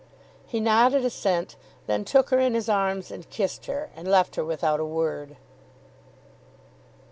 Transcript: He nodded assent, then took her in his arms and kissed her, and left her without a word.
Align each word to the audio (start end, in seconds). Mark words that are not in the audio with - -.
He 0.47 0.59
nodded 0.59 1.05
assent, 1.05 1.55
then 1.85 2.03
took 2.05 2.31
her 2.31 2.39
in 2.39 2.55
his 2.55 2.67
arms 2.67 3.11
and 3.11 3.29
kissed 3.29 3.67
her, 3.67 3.91
and 3.95 4.07
left 4.09 4.35
her 4.35 4.43
without 4.43 4.79
a 4.79 4.83
word. 4.83 5.37